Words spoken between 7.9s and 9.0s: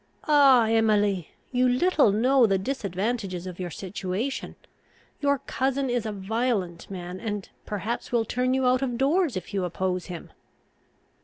will turn you out of